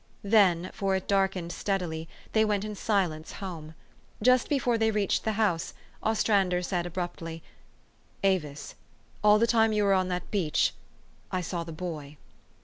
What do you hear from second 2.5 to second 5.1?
in silence home. Just before they